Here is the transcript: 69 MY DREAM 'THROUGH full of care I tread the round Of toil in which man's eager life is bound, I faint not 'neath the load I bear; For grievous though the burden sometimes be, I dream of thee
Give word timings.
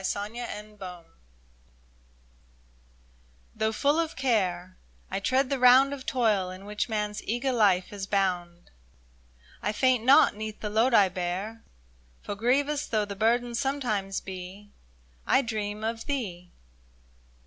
69 0.03 0.47
MY 0.49 0.61
DREAM 0.79 1.03
'THROUGH 3.55 3.71
full 3.71 3.99
of 3.99 4.15
care 4.15 4.75
I 5.11 5.19
tread 5.19 5.51
the 5.51 5.59
round 5.59 5.93
Of 5.93 6.07
toil 6.07 6.49
in 6.49 6.65
which 6.65 6.89
man's 6.89 7.21
eager 7.23 7.51
life 7.51 7.93
is 7.93 8.07
bound, 8.07 8.71
I 9.61 9.71
faint 9.71 10.03
not 10.03 10.35
'neath 10.35 10.59
the 10.59 10.71
load 10.71 10.95
I 10.95 11.07
bear; 11.07 11.61
For 12.23 12.33
grievous 12.33 12.87
though 12.87 13.05
the 13.05 13.15
burden 13.15 13.53
sometimes 13.53 14.21
be, 14.21 14.71
I 15.27 15.43
dream 15.43 15.83
of 15.83 16.03
thee 16.07 16.49